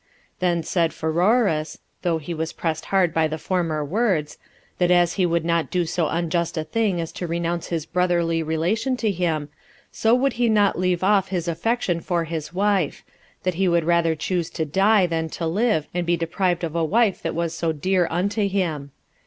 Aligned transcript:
Then 0.39 0.63
said 0.63 0.93
Pheroras, 0.95 1.77
[although 2.03 2.17
he 2.17 2.33
was 2.33 2.53
pressed 2.53 2.85
hard 2.85 3.13
by 3.13 3.27
the 3.27 3.37
former 3.37 3.85
words,] 3.85 4.39
that 4.79 4.89
as 4.89 5.13
he 5.13 5.27
would 5.27 5.45
not 5.45 5.69
do 5.69 5.85
so 5.85 6.07
unjust 6.07 6.57
a 6.57 6.63
thing 6.63 6.99
as 6.99 7.11
to 7.11 7.27
renounce 7.27 7.67
his 7.67 7.85
brotherly 7.85 8.41
relation 8.41 8.97
to 8.97 9.11
him, 9.11 9.49
so 9.91 10.15
would 10.15 10.33
he 10.41 10.49
not 10.49 10.75
leave 10.79 11.03
off 11.03 11.27
his 11.27 11.47
affection 11.47 11.99
for 11.99 12.23
his 12.23 12.51
wife; 12.51 13.03
that 13.43 13.53
he 13.61 13.67
would 13.67 13.83
rather 13.83 14.15
choose 14.15 14.49
to 14.49 14.65
die 14.65 15.05
than 15.05 15.29
to 15.29 15.45
live, 15.45 15.87
and 15.93 16.07
be 16.07 16.17
deprived 16.17 16.63
of 16.63 16.75
a 16.75 16.83
wife 16.83 17.21
that 17.21 17.35
was 17.35 17.53
so 17.55 17.71
dear 17.71 18.07
unto 18.09 18.47
him. 18.47 18.89